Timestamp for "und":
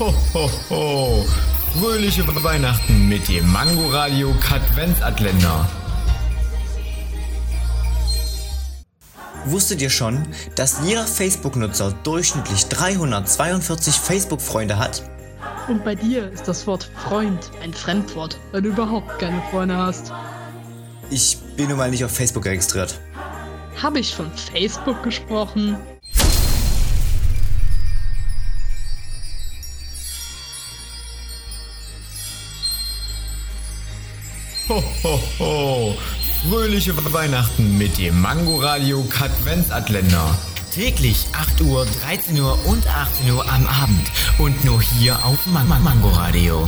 15.68-15.84, 42.66-42.86, 44.38-44.64